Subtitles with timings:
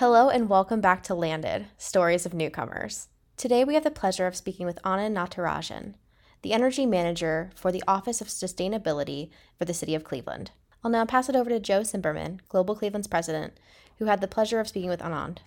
[0.00, 3.08] Hello and welcome back to Landed Stories of Newcomers.
[3.36, 5.92] Today we have the pleasure of speaking with Anand Natarajan,
[6.40, 9.28] the Energy Manager for the Office of Sustainability
[9.58, 10.52] for the City of Cleveland.
[10.82, 13.60] I'll now pass it over to Joe Cimperman, Global Cleveland's president,
[13.98, 15.40] who had the pleasure of speaking with Anand.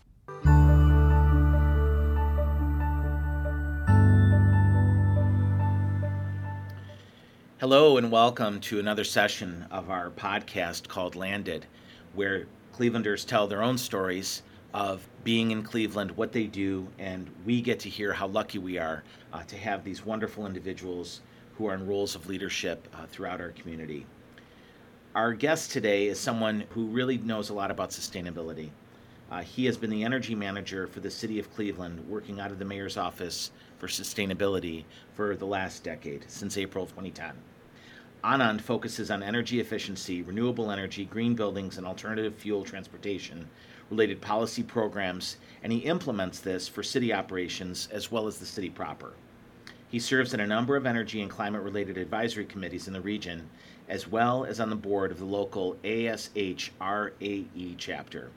[7.60, 11.66] Hello and welcome to another session of our podcast called Landed,
[12.14, 14.42] where Clevelanders tell their own stories
[14.74, 18.80] of being in Cleveland, what they do, and we get to hear how lucky we
[18.80, 21.22] are uh, to have these wonderful individuals
[21.56, 24.08] who are in roles of leadership uh, throughout our community.
[25.14, 28.72] Our guest today is someone who really knows a lot about sustainability.
[29.30, 32.58] Uh, he has been the energy manager for the city of Cleveland, working out of
[32.58, 37.36] the mayor's office for sustainability for the last decade, since April of 2010.
[38.24, 43.50] Anand focuses on energy efficiency, renewable energy, green buildings, and alternative fuel transportation
[43.90, 48.70] related policy programs, and he implements this for city operations as well as the city
[48.70, 49.14] proper.
[49.90, 53.48] He serves in a number of energy and climate related advisory committees in the region,
[53.90, 58.32] as well as on the board of the local ASHRAE chapter.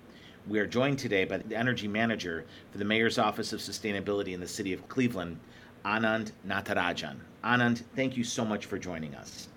[0.48, 4.40] We are joined today by the energy manager for the Mayor's Office of Sustainability in
[4.40, 5.38] the City of Cleveland,
[5.84, 7.16] Anand Natarajan.
[7.44, 9.48] Anand, thank you so much for joining us.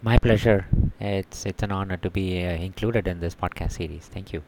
[0.00, 0.64] My pleasure.
[1.00, 4.06] It's it's an honor to be uh, included in this podcast series.
[4.06, 4.42] Thank you.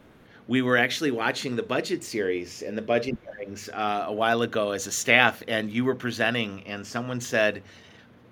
[0.46, 4.70] We were actually watching the budget series and the budget hearings uh, a while ago
[4.70, 7.64] as a staff, and you were presenting, and someone said,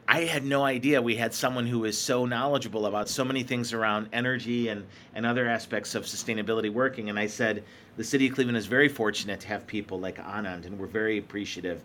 [0.07, 3.73] I had no idea we had someone who is so knowledgeable about so many things
[3.73, 7.11] around energy and, and other aspects of sustainability working.
[7.11, 7.65] And I said,
[7.97, 11.19] the city of Cleveland is very fortunate to have people like Anand, and we're very
[11.19, 11.83] appreciative.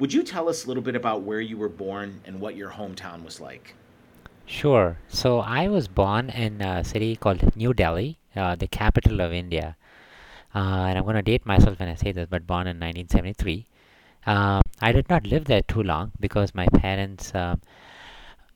[0.00, 2.70] Would you tell us a little bit about where you were born and what your
[2.70, 3.76] hometown was like?
[4.46, 4.98] Sure.
[5.08, 9.76] So I was born in a city called New Delhi, uh, the capital of India.
[10.54, 13.66] Uh, and I'm going to date myself when I say this, but born in 1973.
[14.26, 17.60] Uh, I did not live there too long because my parents um,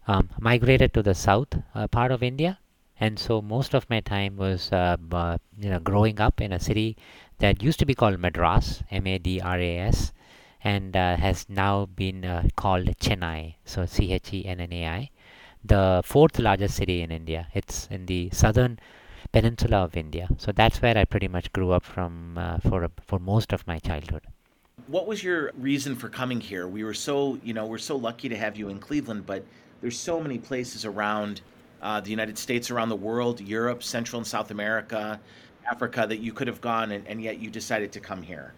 [0.07, 2.59] um, migrated to the south uh, part of India.
[3.01, 4.97] And so most of my time was, uh,
[5.59, 6.97] you know, growing up in a city
[7.39, 10.13] that used to be called Madras, M-A-D-R-A-S,
[10.63, 15.11] and uh, has now been called Chennai, so C-H-E-N-N-A-I
[15.67, 17.49] the fourth largest city in India.
[17.55, 18.79] It's in the southern
[19.33, 20.29] peninsula of India.
[20.39, 23.79] So that's where I pretty much grew up from uh, for for most of my
[23.79, 24.23] childhood.
[24.87, 26.69] What was your reason for coming here?
[26.69, 29.45] We were so you know we're so lucky to have you in Cleveland, but
[29.81, 31.41] there's so many places around
[31.83, 35.21] uh, the United States, around the world, Europe, Central and South America,
[35.71, 38.55] Africa that you could have gone, and, and yet you decided to come here.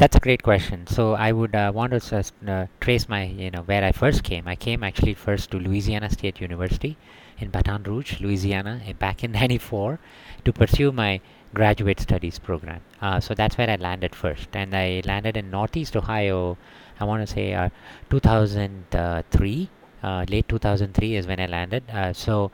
[0.00, 0.86] That's a great question.
[0.86, 4.22] So I would uh, want to just uh, trace my, you know, where I first
[4.24, 4.48] came.
[4.48, 6.96] I came actually first to Louisiana State University
[7.38, 9.98] in Baton Rouge, Louisiana, eh, back in '94,
[10.46, 11.20] to pursue my
[11.52, 12.80] graduate studies program.
[13.02, 16.56] Uh, so that's where I landed first, and I landed in Northeast Ohio.
[16.98, 17.68] I want to say uh,
[18.08, 19.68] 2003,
[20.02, 21.82] uh, late 2003 is when I landed.
[21.92, 22.50] Uh, so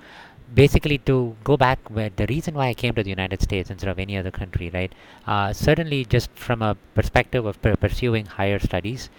[0.55, 3.91] basically to go back where the reason why I came to the United States instead
[3.91, 4.93] of any other country, right?
[5.27, 9.11] Uh, certainly, just from a perspective of per- pursuing higher studies,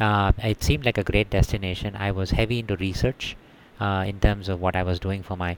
[0.00, 1.94] uh, it seemed like a great destination.
[1.96, 3.36] I was heavy into research
[3.80, 5.56] uh, in terms of what I was doing for my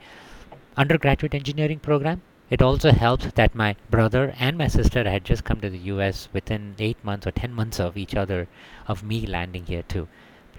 [0.76, 2.22] undergraduate engineering program.
[2.50, 6.28] It also helped that my brother and my sister had just come to the US
[6.32, 8.48] within eight months or ten months of each other
[8.86, 10.08] of me landing here too.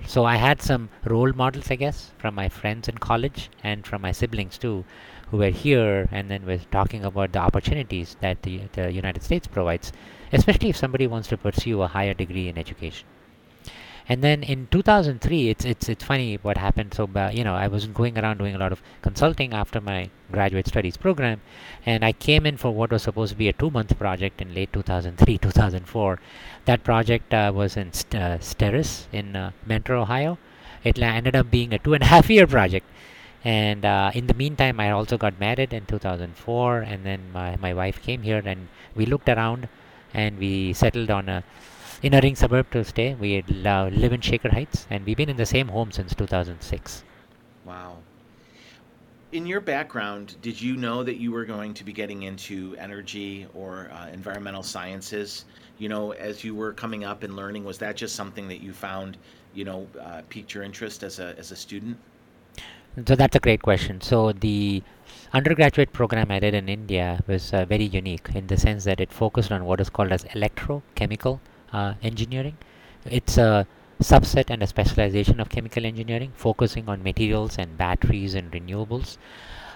[0.08, 4.02] So I had some role models, I guess, from my friends in college and from
[4.02, 4.86] my siblings too,
[5.30, 9.48] who were here and then were talking about the opportunities that the, the United States
[9.48, 9.92] provides,
[10.32, 13.08] especially if somebody wants to pursue a higher degree in education.
[14.08, 16.94] And then in 2003, it's it's it's funny what happened.
[16.94, 20.10] So uh, you know, I was going around doing a lot of consulting after my
[20.32, 21.42] graduate studies program,
[21.86, 24.72] and I came in for what was supposed to be a two-month project in late
[24.74, 26.20] 2003, 2004.
[26.66, 30.38] That project uh, was in St- uh, Steris in uh, Mentor, Ohio.
[30.84, 32.86] It ended up being a two and a half year project.
[33.44, 37.74] And uh, in the meantime, I also got married in 2004, and then my, my
[37.74, 39.68] wife came here, and we looked around,
[40.14, 41.44] and we settled on a
[42.02, 43.16] inner ring suburb to stay.
[43.16, 47.04] We live in Shaker Heights, and we've been in the same home since 2006.
[47.66, 47.98] Wow.
[49.32, 53.48] In your background, did you know that you were going to be getting into energy
[53.54, 55.46] or uh, environmental sciences?
[55.78, 58.72] You know, as you were coming up and learning, was that just something that you
[58.72, 59.18] found,
[59.54, 61.98] you know, uh, piqued your interest as a as a student?
[63.06, 64.00] So that's a great question.
[64.00, 64.82] So the
[65.34, 69.12] undergraduate program I did in India was uh, very unique in the sense that it
[69.12, 71.40] focused on what is called as electrochemical
[72.02, 72.58] engineering.
[73.06, 73.68] It's a
[74.02, 79.18] subset and a specialization of chemical engineering, focusing on materials and batteries and renewables.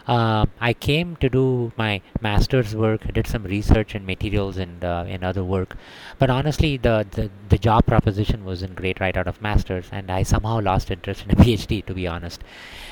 [0.08, 5.06] uh, I came to do my master's work, did some research in materials and uh,
[5.08, 5.76] and other work,
[6.18, 10.24] but honestly, the, the the job proposition wasn't great right out of masters, and I
[10.24, 12.44] somehow lost interest in a PhD, to be honest.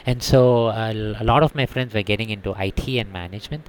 [0.06, 3.68] And so uh, a lot of my friends were getting into IT and management.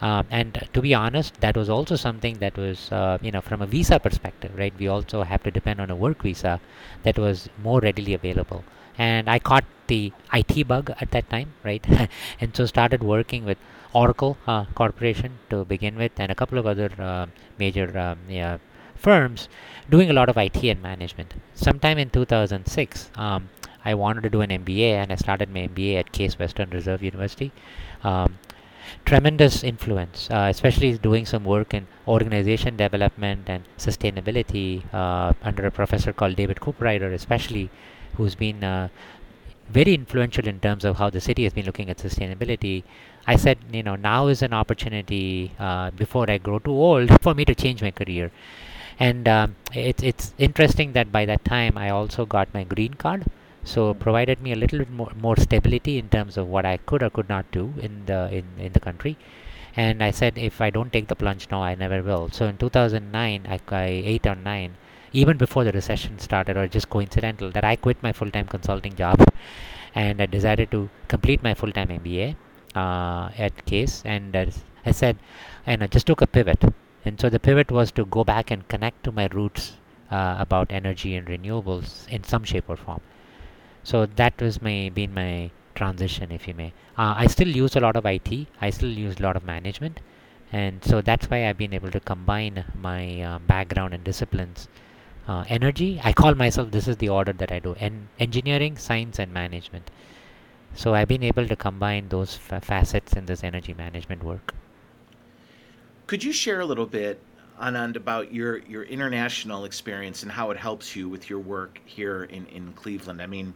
[0.00, 3.62] Um, and to be honest, that was also something that was, uh, you know, from
[3.62, 4.72] a visa perspective, right?
[4.78, 6.60] We also have to depend on a work visa
[7.02, 8.64] that was more readily available.
[8.96, 11.84] And I caught the IT bug at that time, right?
[12.40, 13.58] and so started working with
[13.92, 17.26] Oracle uh, Corporation to begin with, and a couple of other uh,
[17.58, 18.58] major um, yeah,
[18.94, 19.48] firms
[19.88, 21.34] doing a lot of IT and management.
[21.54, 23.48] Sometime in 2006, um,
[23.84, 27.02] I wanted to do an MBA, and I started my MBA at Case Western Reserve
[27.02, 27.52] University.
[28.04, 28.38] Um,
[29.04, 35.70] tremendous influence, uh, especially doing some work in organization development and sustainability uh, under a
[35.70, 37.70] professor called David Cooperrider, especially,
[38.16, 38.88] who's been uh,
[39.70, 42.84] very influential in terms of how the city has been looking at sustainability.
[43.26, 47.34] I said, you know, now is an opportunity uh, before I grow too old for
[47.34, 48.30] me to change my career.
[48.98, 53.26] And um, it's it's interesting that by that time I also got my green card
[53.68, 57.02] so provided me a little bit more, more stability in terms of what I could
[57.02, 59.16] or could not do in the in, in the country.
[59.76, 62.30] And I said if I don't take the plunge now I never will.
[62.30, 64.76] So in 2009 I, I 8 or 9
[65.12, 69.22] even before the recession started or just coincidental that I quit my full-time consulting job
[69.94, 72.36] and I decided to complete my full-time MBA
[72.74, 74.02] uh, at Case.
[74.06, 74.34] And
[74.86, 75.18] I said
[75.66, 76.64] and I just took a pivot.
[77.04, 79.76] And so the pivot was to go back and connect to my roots
[80.10, 83.02] uh, about energy and renewables in some shape or form
[83.88, 86.72] so that was my been my transition if you may.
[86.98, 88.28] Uh, i still use a lot of it
[88.60, 90.00] i still use a lot of management.
[90.52, 94.68] And so that's why i've been able to combine my uh, background and disciplines.
[95.26, 99.18] Uh, energy i call myself this is the order that i do en- engineering science
[99.18, 99.90] and management.
[100.74, 104.54] So i've been able to combine those fa- facets in this energy management work.
[106.06, 107.22] Could you share a little bit
[107.60, 112.24] Anand, about your, your international experience and how it helps you with your work here
[112.24, 113.20] in, in Cleveland.
[113.20, 113.52] I mean,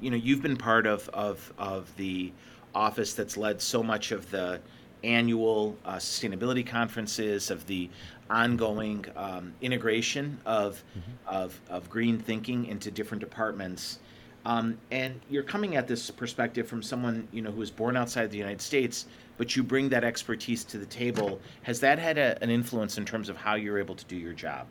[0.00, 2.32] you know, you've been part of, of, of the
[2.74, 4.60] office that's led so much of the
[5.02, 7.88] annual uh, sustainability conferences, of the
[8.28, 11.10] ongoing um, integration of, mm-hmm.
[11.34, 13.98] of, of green thinking into different departments.
[14.46, 18.30] Um, and you're coming at this perspective from someone you know who was born outside
[18.30, 19.06] the United States,
[19.36, 21.40] but you bring that expertise to the table.
[21.62, 24.32] Has that had a, an influence in terms of how you're able to do your
[24.32, 24.68] job?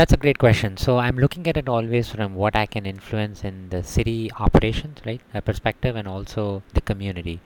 [0.00, 0.78] That's a great question.
[0.78, 4.96] So I'm looking at it always from what I can influence in the city operations,
[5.04, 7.42] right, a perspective, and also the community.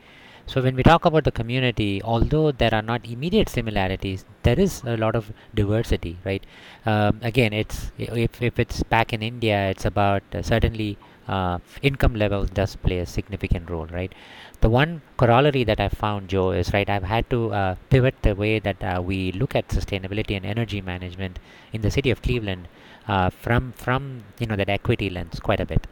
[0.46, 4.82] So when we talk about the community, although there are not immediate similarities, there is
[4.86, 6.44] a lot of diversity, right?
[6.86, 10.96] Um, again, it's if, if it's back in India, it's about uh, certainly
[11.28, 14.12] uh, income levels does play a significant role, right?
[14.60, 16.88] The one corollary that I've found, Joe, is right.
[16.88, 20.80] I've had to uh, pivot the way that uh, we look at sustainability and energy
[20.80, 21.38] management
[21.72, 22.68] in the city of Cleveland
[23.08, 25.86] uh, from from you know that equity lens quite a bit,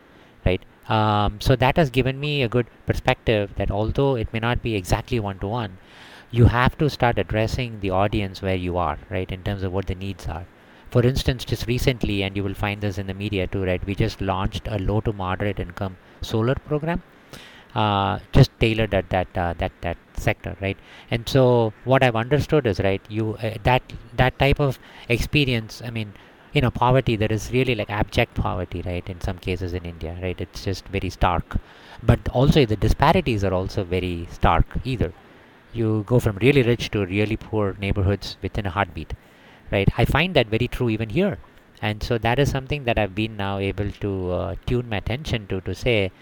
[0.47, 0.63] right?
[0.89, 4.75] Um, so that has given me a good perspective that although it may not be
[4.75, 5.79] exactly one to one,
[6.31, 9.87] you have to start addressing the audience where you are, right, in terms of what
[9.87, 10.47] the needs are.
[10.93, 13.97] For instance, just recently, and you will find this in the media too, right, we
[13.97, 17.03] just launched a low to moderate income solar program.
[17.75, 20.77] Uh, just tailored at that uh, that that sector right?
[21.11, 23.83] And so what i've understood is right you uh, that
[24.15, 24.79] that type of
[25.09, 26.13] experience i mean
[26.53, 30.17] you know poverty there is really like abject poverty right in some cases in india
[30.23, 30.39] right?
[30.41, 31.57] It's just very stark.
[32.03, 35.13] But also the disparities are also very stark either.
[35.73, 39.15] You go from really rich to really poor neighborhoods within a heartbeat
[39.73, 39.89] right?
[39.97, 41.39] I find that very true even here.
[41.81, 45.49] And so that is something that i've been now able to uh, tune my attention
[45.49, 46.13] to to say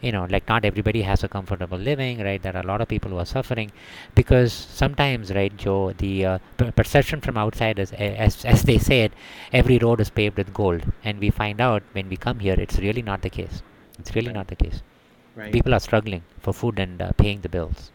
[0.00, 2.42] you know like not everybody has a comfortable living right?
[2.42, 3.70] There are a lot of people who are suffering.
[4.14, 6.38] Because sometimes right joe the uh,
[6.80, 9.12] perception from outside is as, as they said
[9.52, 10.82] every road is paved with gold.
[11.04, 13.62] And we find out when we come here it's really not the case.
[14.00, 14.42] It's really right.
[14.42, 14.82] not the case.
[15.36, 15.52] Right.
[15.52, 17.90] people are struggling for food and uh, paying the bills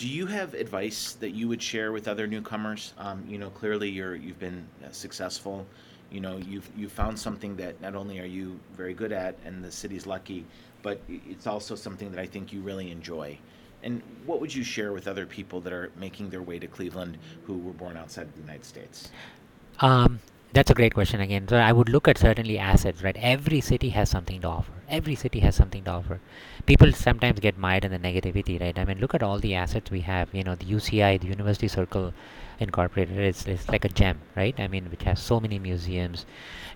[0.00, 3.88] do you have advice that you would share with other newcomers um, you know clearly
[3.88, 5.66] you're you've been uh, successful
[6.10, 9.62] you know you've you found something that not only are you very good at and
[9.62, 10.44] the city's lucky
[10.82, 13.38] but it's also something that I think you really enjoy.
[13.82, 17.18] And what would you share with other people that are making their way to Cleveland
[17.46, 19.10] who were born outside of the United States?
[19.80, 20.20] Um,
[20.52, 21.46] that's a great question again.
[21.46, 23.16] So I would look at certainly assets, right?
[23.18, 24.72] Every city has something to offer.
[24.88, 26.20] Every city has something to offer.
[26.66, 28.76] People sometimes get mired in the negativity, right?
[28.78, 30.34] I mean, look at all the assets we have.
[30.34, 32.12] You know, the UCI, the University Circle
[32.58, 34.58] Incorporated, it's, it's like a gem, right?
[34.58, 36.26] I mean, which has so many museums,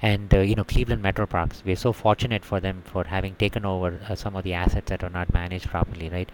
[0.00, 1.62] and uh, you know, Cleveland Metro Parks.
[1.64, 5.02] We're so fortunate for them for having taken over uh, some of the assets that
[5.04, 6.30] are not managed properly, right?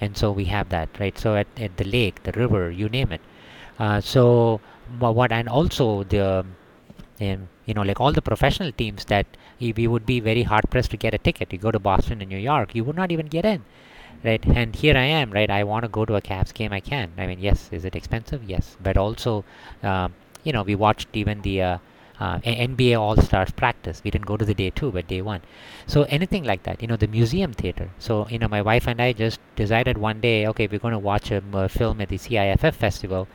[0.00, 1.18] And so we have that, right?
[1.18, 3.20] So at, at the lake, the river, you name it.
[3.78, 4.60] Uh, so
[4.98, 6.46] what and also the
[7.20, 9.26] um, you know like all the professional teams that
[9.60, 11.52] we would be very hard pressed to get a ticket.
[11.52, 13.64] You go to boston and new york you would not even get in
[14.24, 14.44] right?
[14.46, 15.50] And here i am right?
[15.50, 17.12] I want to go to a Cavs game i can.
[17.18, 18.44] I mean yes is it expensive?
[18.44, 18.76] Yes.
[18.82, 19.44] But also
[19.82, 21.78] um, you know we watched even the uh,
[22.20, 24.02] uh, NBA All Stars practice.
[24.04, 25.42] We didn't go to the day two, but day one.
[25.86, 27.90] So anything like that, you know, the museum theater.
[27.98, 30.98] So you know, my wife and I just decided one day, okay, we're going to
[30.98, 33.28] watch a, a film at the CIFF festival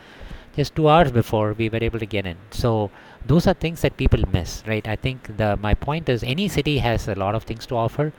[0.55, 2.37] just two hours before we were able to get in.
[2.51, 2.91] So
[3.25, 4.87] those are things that people miss, right?
[4.87, 8.11] I think the my point is any city has a lot of things to offer.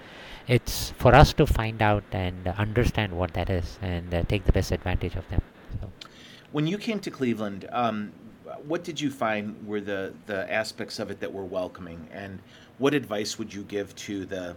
[0.47, 4.53] It's for us to find out and understand what that is and uh, take the
[4.53, 5.43] best advantage of them.
[5.81, 5.93] So.
[6.53, 8.13] When you came to Cleveland, um,
[8.67, 12.41] what did you find were the the aspects of it that were welcoming, and
[12.79, 14.57] what advice would you give to the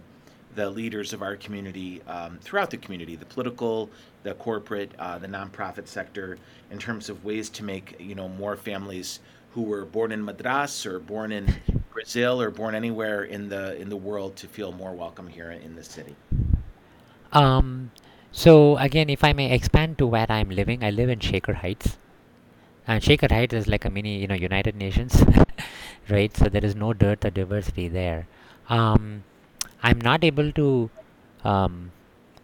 [0.54, 3.90] the leaders of our community um, throughout the community, the political,
[4.22, 6.38] the corporate, uh, the nonprofit sector,
[6.70, 9.20] in terms of ways to make you know more families
[9.52, 11.54] who were born in Madras or born in
[11.92, 15.76] Brazil or born anywhere in the in the world to feel more welcome here in
[15.76, 16.16] the city.
[17.32, 17.90] Um,
[18.32, 21.98] so again, if I may expand to where I'm living, I live in Shaker Heights,
[22.86, 25.22] and Shaker Heights is like a mini, you know, United Nations,
[26.08, 26.36] right?
[26.36, 28.26] So there is no dirt or diversity there.
[28.68, 29.24] Um,
[29.84, 30.66] I'm not able to,
[31.44, 31.74] um,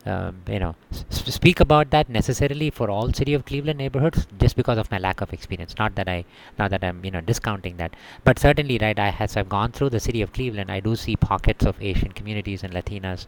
[0.06, 1.04] uh, you know, s-
[1.35, 5.20] speak about that necessarily for all city of Cleveland neighborhoods, just because of my lack
[5.20, 5.75] of experience.
[5.78, 6.25] Not that I,
[6.59, 9.90] not that I'm, you know, discounting that, but certainly, right, I as I've gone through
[9.90, 13.26] the city of Cleveland, I do see pockets of Asian communities and Latinas.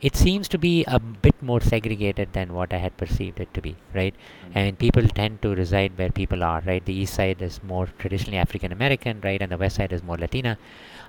[0.00, 3.62] It seems to be a bit more segregated than what I had perceived it to
[3.62, 4.14] be, right?
[4.14, 4.58] Mm-hmm.
[4.58, 6.84] And people tend to reside where people are, right?
[6.84, 10.18] The east side is more traditionally African American, right, and the west side is more
[10.18, 10.58] Latina.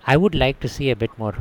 [0.07, 1.35] I would like to see a bit more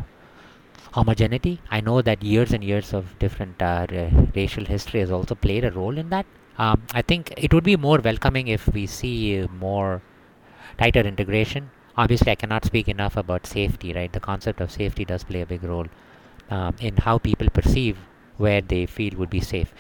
[0.95, 1.61] homogeneity.
[1.71, 3.87] I know that years and years of different uh,
[4.35, 6.27] racial history has also played a role in that.
[6.57, 10.03] Um, I think it would be more welcoming if we see more
[10.79, 11.71] tighter integration.
[11.97, 14.13] Obviously, I cannot speak enough about safety, right?
[14.13, 15.87] The concept of safety does play a big role
[16.51, 17.99] um, in how people perceive
[18.37, 19.75] where they feel would be safe.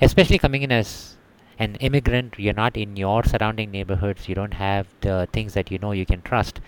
[0.00, 1.16] Especially coming in as
[1.58, 5.78] an immigrant, you're not in your surrounding neighborhoods, you don't have the things that you
[5.78, 6.60] know you can trust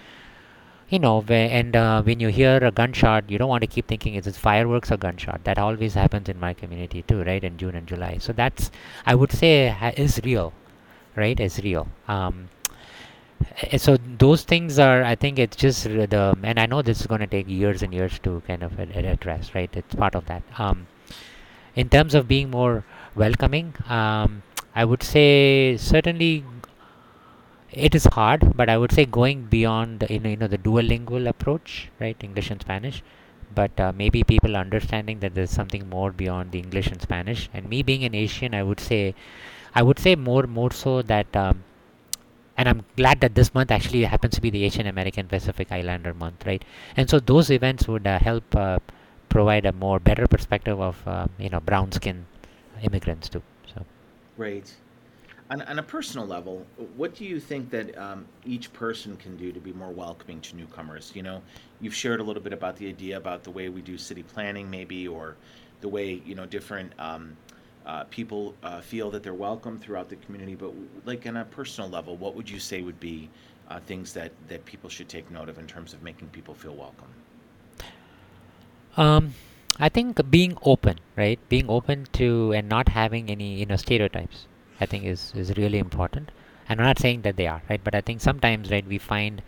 [0.92, 4.14] you know and uh, when you hear a gunshot you don't want to keep thinking
[4.14, 5.42] is it fireworks or gunshot.
[5.44, 8.18] That always happens in my community too right in june and july.
[8.18, 8.70] So that's
[9.06, 10.52] i would say is real
[11.16, 11.88] right is real.
[12.08, 12.50] Um,
[13.62, 17.06] eh, so those things are i think it's just the and i know this is
[17.06, 20.42] going to take years and years to kind of address right it's part of that.
[20.58, 20.86] Um,
[21.74, 22.84] in terms of being more
[23.14, 24.42] welcoming um,
[24.74, 26.44] i would say certainly
[27.72, 30.58] it is hard, but I would say going beyond the, you know, you know the
[30.58, 33.02] duolingual approach, right, English and Spanish.
[33.54, 37.48] But uh, maybe people understanding that there's something more beyond the English and Spanish.
[37.52, 39.14] And me being an Asian, I would say,
[39.74, 41.34] I would say more more so that.
[41.36, 41.64] Um,
[42.56, 46.12] and I'm glad that this month actually happens to be the Asian American Pacific Islander
[46.12, 46.62] month, right?
[46.96, 48.78] And so those events would uh, help uh,
[49.30, 52.26] provide a more better perspective of uh, you know brown skin
[52.82, 53.42] immigrants too.
[53.74, 53.84] So.
[54.36, 54.72] Right
[55.50, 59.52] on, on a personal level, what do you think that um, each person can do
[59.52, 61.12] to be more welcoming to newcomers?
[61.14, 61.42] You know,
[61.80, 64.70] you've shared a little bit about the idea about the way we do city planning,
[64.70, 65.36] maybe, or
[65.80, 67.36] the way you know different um,
[67.84, 70.54] uh, people uh, feel that they're welcome throughout the community.
[70.54, 70.72] But
[71.04, 73.28] like on a personal level, what would you say would be
[73.68, 76.74] uh, things that that people should take note of in terms of making people feel
[76.74, 77.08] welcome?
[78.96, 79.34] Um,
[79.78, 81.38] I think being open, right?
[81.48, 84.46] Being open to and not having any you know stereotypes
[84.82, 86.30] I think is, is really important.
[86.68, 87.82] And I'm not saying that they are, right?
[87.86, 89.42] But I think sometimes, right, we find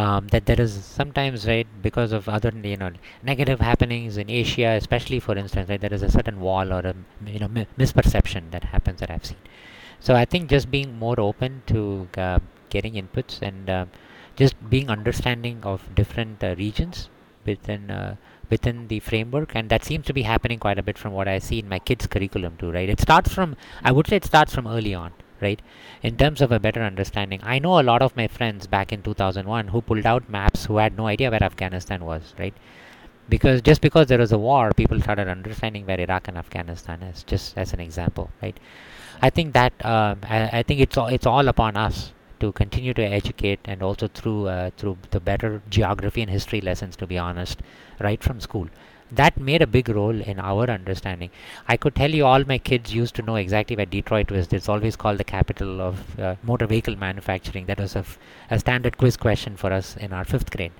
[0.00, 2.90] um, that there is sometimes, right, because of other, you know,
[3.22, 6.94] negative happenings in Asia, especially for instance, right, there is a certain wall or a,
[7.34, 9.42] you know, misperception that happens that I've seen.
[10.00, 12.38] So I think just being more open to uh,
[12.70, 13.86] getting inputs and uh,
[14.36, 17.08] just being understanding of different uh, regions
[17.46, 18.16] within uh,
[18.50, 21.38] within the framework and that seems to be happening quite a bit from what i
[21.38, 22.88] see in my kids curriculum too right?
[22.88, 25.60] It starts from i would say it starts from early on right?
[26.02, 29.02] In terms of a better understanding i know a lot of my friends back in
[29.02, 32.54] 2001 who pulled out maps who had no idea where afghanistan was right?
[33.28, 37.22] Because just because there was a war people started understanding where iraq and afghanistan is
[37.24, 38.58] just as an example right?
[39.22, 42.94] I think that uh, I, I think it's all it's all upon us to continue
[42.94, 47.18] to educate and also through uh, through the better geography and history lessons to be
[47.18, 47.62] honest
[48.00, 48.68] right from school.
[49.12, 51.30] That made a big role in our understanding.
[51.68, 54.52] I could tell you all my kids used to know exactly where detroit was.
[54.52, 57.66] It's always called the capital of uh, motor vehicle manufacturing.
[57.66, 58.18] That was a, f-
[58.50, 60.72] a standard quiz question for us in our fifth grade.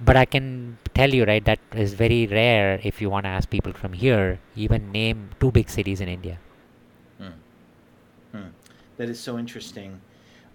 [0.00, 3.50] But i can tell you right that is very rare if you want to ask
[3.50, 6.38] people from here even name two big cities in india.
[8.98, 10.00] That is so interesting.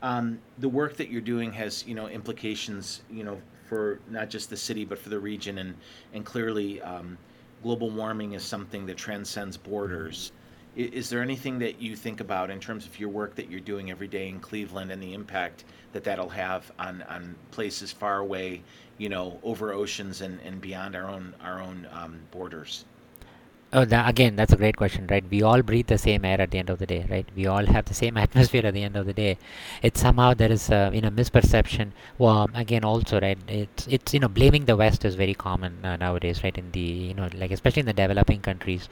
[0.03, 4.50] Um, the work that you're doing has, you know, implications, you know, for not just
[4.50, 5.75] the city but for the region, and
[6.13, 7.17] and clearly, um,
[7.63, 10.33] global warming is something that transcends borders.
[10.75, 13.62] I- Is there anything that you think about in terms of your work that you're
[13.62, 18.19] doing every day in Cleveland and the impact that that'll have on, on places far
[18.19, 18.62] away,
[18.98, 22.86] you know, over oceans and, and beyond our own our own um, borders?
[23.75, 25.25] Oh, tha again, that's a great question, right?
[25.30, 27.27] We all breathe the same air at the end of the day, right?
[27.36, 29.38] We all have the same atmosphere at the end of the day.
[29.82, 31.92] It's somehow there is a you know misperception.
[32.20, 33.38] Well, again, also, right?
[33.48, 36.58] It's it's you know blaming the West is very common uh, nowadays, right?
[36.58, 38.88] In the you know like especially in the developing countries,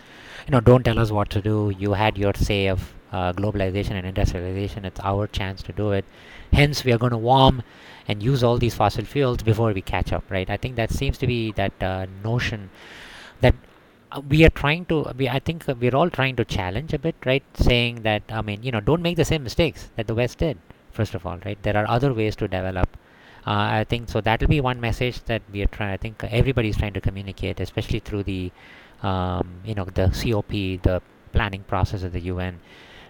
[0.47, 1.71] you know, don't tell us what to do.
[1.77, 4.83] You had your say of uh, globalization and industrialization.
[4.85, 6.05] It's our chance to do it.
[6.53, 7.61] Hence, we are going to warm
[8.07, 10.49] and use all these fossil fuels before we catch up, right?
[10.49, 12.69] I think that seems to be that uh, notion
[13.41, 13.55] that
[14.29, 17.15] we are trying to we, i think uh, we're all trying to challenge a bit
[17.25, 17.43] right?
[17.53, 20.57] Saying that i mean you know don't make the same mistakes that the west did
[20.91, 21.61] first of all right?
[21.63, 22.97] There are other ways to develop.
[23.47, 26.23] Uh, i think so that will be one message that we are trying i think
[26.25, 28.51] everybody's trying to communicate especially through the
[29.01, 30.49] um, you know the cop
[30.89, 31.01] the
[31.31, 32.59] planning process of the un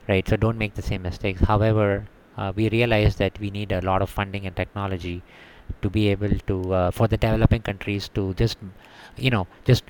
[0.07, 0.27] right?
[0.27, 1.41] So don't make the same mistakes.
[1.41, 5.21] However uh, we realize that we need a lot of funding and technology
[5.81, 8.57] to be able to uh, for the developing countries to just
[9.17, 9.83] you know just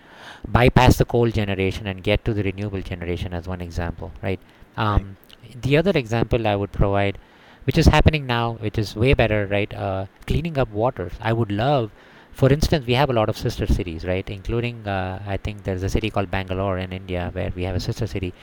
[0.48, 4.40] bypass the coal generation and get to the renewable generation as one example right?
[4.78, 5.18] Um,
[5.62, 7.18] the other example i would provide
[7.66, 9.74] which is happening now which is way better right?
[9.74, 11.92] Uh, cleaning up waters i would love
[12.32, 14.30] for instance we have a lot of sister cities right?
[14.30, 17.80] Including uh, i think there's a city called bangalore in india where we have a
[17.80, 18.34] sister city.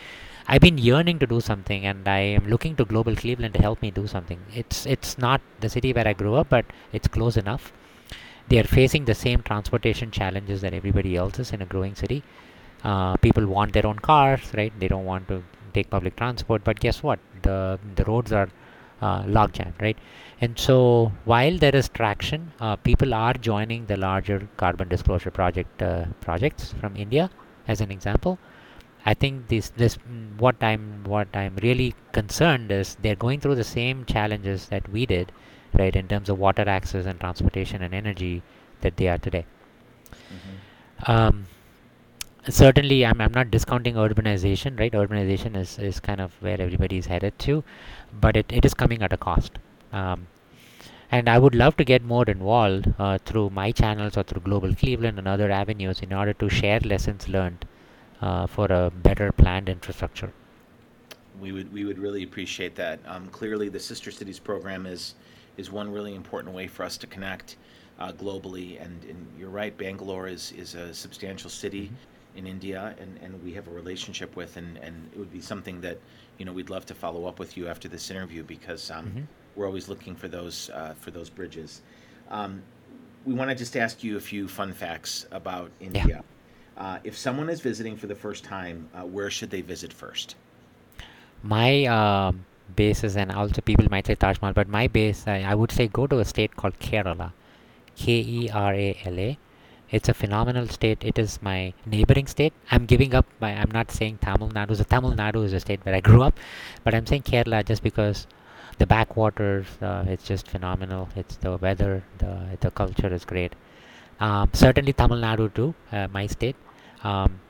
[0.50, 3.82] I've been yearning to do something, and I am looking to Global Cleveland to help
[3.82, 4.40] me do something.
[4.54, 7.72] It's it's not the city where I grew up, but it's close enough.
[8.48, 12.22] They are facing the same transportation challenges that everybody else is in a growing city.
[12.82, 14.72] Uh, people want their own cars, right?
[14.78, 15.42] They don't want to
[15.74, 17.18] take public transport, but guess what?
[17.42, 18.48] The the roads are
[19.02, 19.98] uh, log jammed, right?
[20.40, 25.82] And so while there is traction, uh, people are joining the larger carbon disclosure project
[25.82, 27.30] uh, projects from India,
[27.66, 28.38] as an example.
[29.04, 29.98] I think this this
[30.38, 35.06] what I'm what I'm really concerned is they're going through the same challenges that we
[35.06, 35.32] did,
[35.74, 38.42] right, in terms of water access and transportation and energy
[38.80, 39.44] that they are today.
[41.06, 41.46] Um,
[42.48, 44.92] certainly, I'm I'm not discounting urbanization, right?
[44.92, 47.62] Urbanization is is kind of where everybody is headed to,
[48.20, 49.58] but it, it is coming at a cost.
[49.92, 50.26] Um,
[51.10, 54.74] and I would love to get more involved uh, through my channels or through Global
[54.74, 57.64] Cleveland and other avenues in order to share lessons learned
[58.20, 60.32] uh, for a better planned infrastructure.
[61.40, 62.98] We would we would really appreciate that.
[63.06, 65.14] Um, clearly, the Sister Cities program is
[65.58, 67.56] is one really important way for us to connect
[67.98, 68.82] uh, globally.
[68.82, 71.92] And, and you're right, Bangalore is is a substantial city
[72.36, 75.80] in India, and, and we have a relationship with, and, and it would be something
[75.80, 75.98] that
[76.38, 79.26] you know we'd love to follow up with you after this interview because um, Mhm.
[79.56, 81.82] we're always looking for those uh, for those bridges.
[82.30, 82.62] Um,
[83.24, 86.22] we want to just ask you a few fun facts about India.
[86.76, 90.36] Uh, if someone is visiting for the first time, uh, where should they visit first?
[91.42, 92.44] My um,
[92.76, 95.88] bases, and also people might say Taj Mahal, but my base, I, I would say
[95.88, 97.32] go to a state called Kerala,
[97.96, 99.38] K E R A L A.
[99.90, 101.02] It's a phenomenal state.
[101.02, 102.52] It is my neighboring state.
[102.70, 103.26] I'm giving up.
[103.40, 104.76] My, I'm not saying Tamil Nadu.
[104.76, 106.38] So Tamil Nadu is a state where I grew up,
[106.84, 108.26] but I'm saying Kerala just because
[108.78, 109.66] the backwaters.
[109.80, 111.08] Uh, it's just phenomenal.
[111.16, 112.04] It's the weather.
[112.18, 113.54] The the culture is great.
[114.20, 116.56] Um, certainly Tamil Nadu too, uh, my state.
[117.04, 117.40] Um,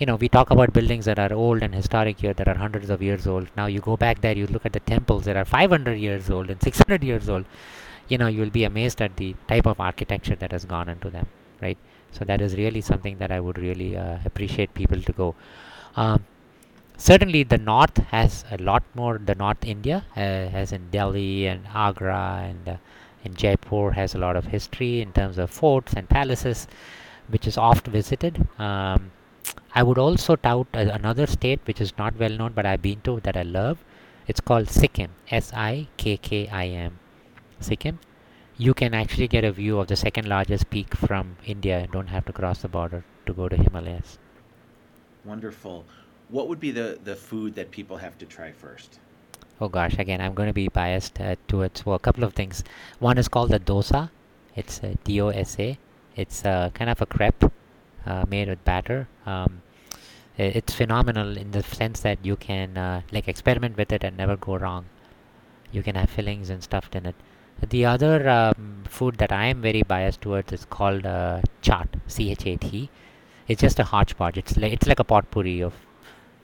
[0.00, 2.88] you know, we talk about buildings that are old and historic here that are hundreds
[2.88, 3.48] of years old.
[3.54, 6.48] Now you go back there, you look at the temples that are 500 years old
[6.48, 7.44] and 600 years old.
[8.08, 11.26] You know, you'll be amazed at the type of architecture that has gone into them,
[11.60, 11.76] right?
[12.12, 15.34] So that is really something that I would really uh, appreciate people to go.
[15.96, 16.24] Um,
[16.96, 19.18] certainly, the north has a lot more.
[19.18, 22.76] The North India, uh, as in Delhi and Agra and uh,
[23.22, 26.66] in Jaipur, has a lot of history in terms of forts and palaces,
[27.28, 28.48] which is oft visited.
[28.58, 29.12] Um,
[29.74, 33.20] I would also tout another state which is not well known, but I've been to
[33.20, 33.84] that I love.
[34.26, 36.98] It's called Sikkim, S I K K I M.
[37.60, 37.98] Sikkim.
[38.56, 42.08] You can actually get a view of the second largest peak from India and don't
[42.08, 44.18] have to cross the border to go to Himalayas.
[45.24, 45.84] Wonderful.
[46.28, 48.98] What would be the, the food that people have to try first?
[49.60, 52.64] oh gosh, again, I'm going to be biased uh, towards well, a couple of things.
[52.98, 54.10] One is called the dosa.
[54.56, 55.78] It's a D-O-S-A.
[56.16, 57.44] It's uh, kind of a crepe
[58.06, 59.08] uh, made with batter.
[59.26, 59.62] Um,
[60.36, 64.36] it's phenomenal in the sense that you can uh, like experiment with it and never
[64.36, 64.86] go wrong.
[65.70, 67.14] You can have fillings and stuffed in it.
[67.68, 72.90] The other um, food that I am very biased towards is called uh, chaat, C-H-A-T.
[73.48, 74.38] It's just a hodgepodge.
[74.38, 75.74] It's like it's like a potpourri of,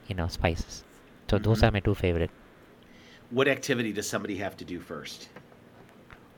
[0.09, 0.85] you know, spices.
[1.31, 1.45] So mm-hmm.
[1.45, 2.31] those are my two favorite.
[3.31, 5.29] What activity does somebody have to do first?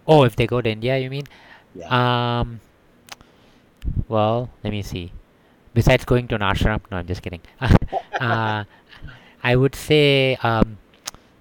[0.07, 1.25] Oh, if they go to India, you mean?
[1.75, 2.41] Yeah.
[2.41, 2.61] Um.
[4.09, 5.13] Well, let me see.
[5.75, 7.41] Besides going to an ashram, no, I'm just kidding.
[8.21, 8.65] uh,
[9.43, 10.79] I would say um,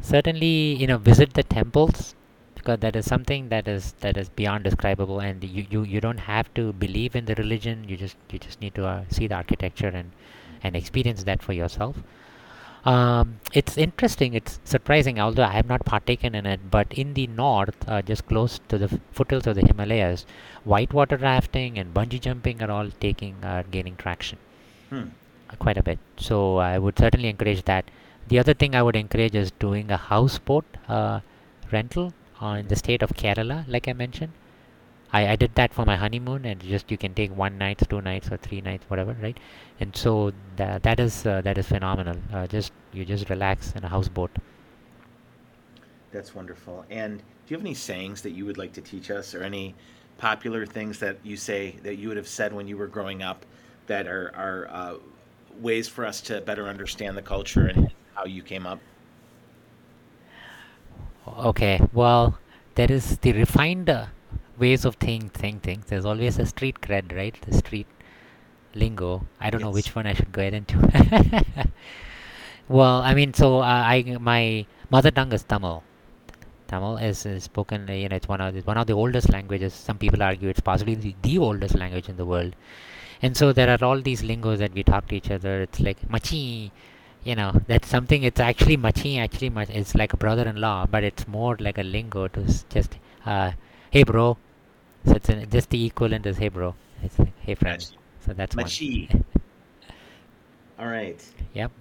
[0.02, 2.16] certainly you know visit the temples
[2.56, 6.20] because that is something that is that is beyond describable and you, you you don't
[6.20, 9.36] have to believe in the religion you just you just need to uh, see the
[9.36, 10.12] architecture and
[10.64, 11.98] and experience that for yourself
[12.92, 17.28] um, it's interesting it's surprising although i have not partaken in it but in the
[17.28, 20.26] north uh, just close to the foothills of the himalayas
[20.74, 24.38] whitewater rafting and bungee jumping are all taking uh, gaining traction
[24.90, 25.08] hmm.
[25.66, 27.86] quite a bit so i would certainly encourage that
[28.30, 31.20] the other thing i would encourage is doing a houseboat uh,
[31.72, 34.32] rental uh, in the state of Kerala, like I mentioned.
[35.14, 38.02] I, I did that for my honeymoon, and just you can take one night, two
[38.02, 39.38] nights, or three nights, whatever, right?
[39.80, 42.18] And so that that is uh, that is phenomenal.
[42.34, 44.32] Uh, just you just relax in a houseboat.
[46.12, 46.86] That's wonderful.
[46.90, 49.76] And do you have any sayings that you would like to teach us, or any
[50.18, 53.46] popular things that you say that you would have said when you were growing up
[53.88, 54.96] that are are uh,
[55.62, 58.80] ways for us to better understand the culture and how you came up?
[61.28, 62.40] Okay, well,
[62.76, 64.08] there is the refined uh,
[64.58, 65.86] ways of think, saying things.
[65.88, 67.40] There's always a street cred, right?
[67.42, 67.88] The street
[68.74, 69.26] lingo.
[69.40, 69.66] I don't yes.
[69.66, 70.78] know which one I should go ahead into.
[72.68, 75.84] well, I mean, so uh, I my mother tongue is Tamil.
[76.68, 77.88] Tamil is, is spoken.
[77.88, 79.74] You know, it's one of the, one of the oldest languages.
[79.74, 82.56] Some people argue it's possibly the, the oldest language in the world.
[83.22, 85.62] And so there are all these lingos that we talk to each other.
[85.62, 86.72] It's like machi,
[87.24, 91.28] you know that's something it's actually machi actually much it's like a brother-in-law but it's
[91.28, 93.52] more like a lingo to just uh,
[93.92, 94.38] hey bro
[95.08, 96.76] so it's an, just the equivalent is hey bro.
[97.04, 97.82] It's like hey friend.
[98.26, 99.10] So that's machi
[100.80, 101.24] all right.
[101.54, 101.72] Yep.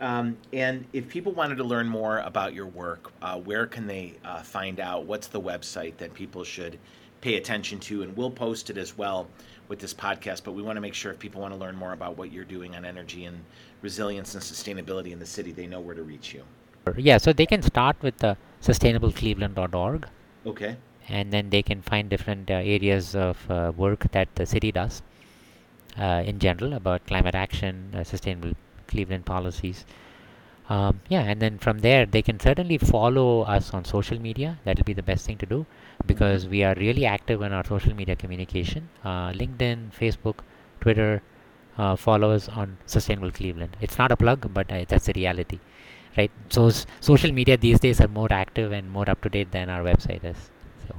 [0.00, 4.14] Um, and if people wanted to learn more about your work uh, where can they
[4.24, 5.04] uh, find out?
[5.04, 6.78] What's the website that people should
[7.20, 8.02] pay attention to?
[8.02, 9.28] And we'll post it as well
[9.68, 11.92] with this podcast, but we want to make sure if people want to learn more
[11.92, 13.42] about what you're doing on energy and
[13.80, 16.42] resilience and sustainability in the city, they know where to reach you.
[16.96, 20.06] Yeah, so they can start with the sustainablecleveland.org.
[20.46, 20.76] Okay.
[21.08, 25.02] And then they can find different uh, areas of uh, work that the city does
[25.98, 28.52] uh, in general about climate action, uh, sustainable
[28.86, 29.84] Cleveland policies.
[30.68, 34.58] Um, yeah, and then from there, they can certainly follow us on social media.
[34.64, 35.66] That'll be the best thing to do
[36.06, 40.36] because we are really active in our social media communication uh, LinkedIn, Facebook,
[40.80, 41.22] Twitter.
[41.78, 43.76] Uh, follow us on Sustainable Cleveland.
[43.80, 45.58] It's not a plug, but that's the reality,
[46.18, 46.30] right?
[46.50, 49.82] So social media these days are more active and more up to date than our
[49.82, 50.50] website is.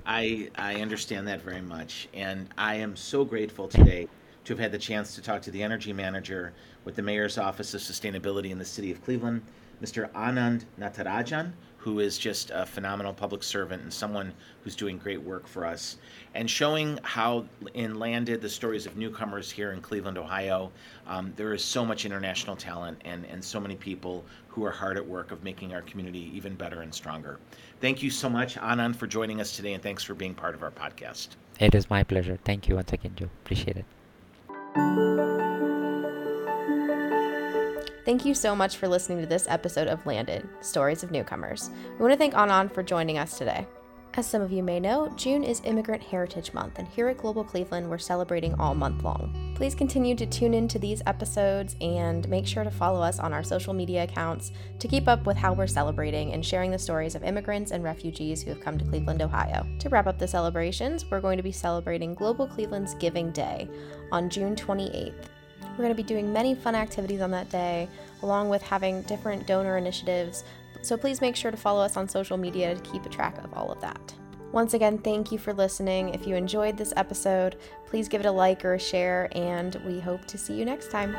[0.06, 4.08] I I understand that very much, and I am so grateful today
[4.46, 7.74] to have had the chance to talk to the energy manager with the mayor's office
[7.74, 9.42] of sustainability in the city of Cleveland,
[9.82, 10.10] Mr.
[10.12, 15.48] Anand Natarajan, who is just a phenomenal public servant and someone who's doing great work
[15.48, 15.98] for us,
[16.34, 20.72] and showing how in Landed the stories of newcomers here in Cleveland, Ohio.
[21.08, 24.98] Um, there is so much international talent and, and so many people who are hard
[24.98, 27.40] at work of making our community even better and stronger.
[27.82, 30.62] Thank you so much, Anand, for joining us today, and thanks for being part of
[30.62, 31.30] our podcast.
[31.60, 32.38] It is my pleasure.
[32.46, 33.30] Thank you once again, Joe.
[33.44, 33.86] Appreciate it.
[38.06, 41.72] Thank you so much for listening to this episode of Landed Stories of Newcomers.
[41.98, 43.66] We want to thank Anand for joining us today.
[44.16, 47.44] As some of you may know, June is Immigrant Heritage Month, and here at Global
[47.44, 49.54] Cleveland, we're celebrating all month long.
[49.56, 53.34] Please continue to tune in to these episodes and make sure to follow us on
[53.34, 57.16] our social media accounts to keep up with how we're celebrating and sharing the stories
[57.16, 59.66] of immigrants and refugees who have come to Cleveland, Ohio.
[59.80, 63.68] To wrap up the celebrations, we're going to be celebrating Global Cleveland's Giving Day
[64.12, 65.26] on June 28th.
[65.72, 67.90] We're going to be doing many fun activities on that day,
[68.22, 70.44] along with having different donor initiatives.
[70.84, 73.54] So please make sure to follow us on social media to keep a track of
[73.54, 74.14] all of that.
[74.52, 76.10] Once again, thank you for listening.
[76.10, 77.56] If you enjoyed this episode,
[77.88, 80.92] please give it a like or a share, and we hope to see you next
[80.92, 81.16] time.